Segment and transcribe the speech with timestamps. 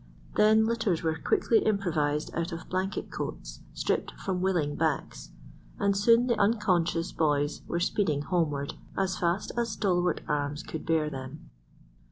[0.35, 5.29] Then litters were quickly improvised out of blanket coats stripped from willing backs,
[5.77, 11.11] and soon the unconscious boys were speeding homeward as fast as stalwart arms could bear
[11.11, 11.51] them.